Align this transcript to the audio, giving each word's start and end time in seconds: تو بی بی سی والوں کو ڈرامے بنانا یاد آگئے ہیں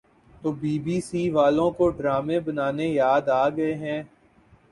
تو 0.41 0.51
بی 0.51 0.73
بی 0.85 0.97
سی 1.01 1.21
والوں 1.29 1.69
کو 1.77 1.89
ڈرامے 1.97 2.39
بنانا 2.45 2.83
یاد 2.93 3.25
آگئے 3.35 3.73
ہیں 3.75 4.01